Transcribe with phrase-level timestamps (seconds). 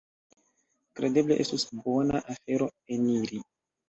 [0.99, 3.43] Kredeble estus bona afero eniri."